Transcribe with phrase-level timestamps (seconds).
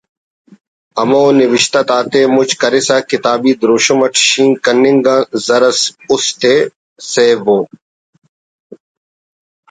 [0.99, 5.79] ہمو نوشت آتے مُچ کرسہ کتابی دروشم اٹ شینک کننگ آن زرس
[6.11, 6.55] اُست ئے
[7.11, 7.59] سیبو